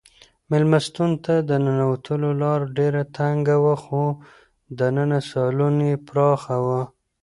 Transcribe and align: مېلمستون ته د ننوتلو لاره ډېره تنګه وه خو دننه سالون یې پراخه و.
مېلمستون 0.49 1.11
ته 1.25 1.33
د 1.49 1.51
ننوتلو 1.65 2.29
لاره 2.41 2.65
ډېره 2.77 3.01
تنګه 3.17 3.55
وه 3.63 3.75
خو 3.83 4.03
دننه 4.79 5.19
سالون 5.31 5.75
یې 5.87 5.93
پراخه 6.07 6.55
و. 6.65 6.67